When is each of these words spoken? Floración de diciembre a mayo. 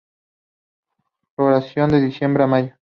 Floración 1.35 1.91
de 1.91 2.01
diciembre 2.01 2.43
a 2.43 2.47
mayo. 2.47 2.73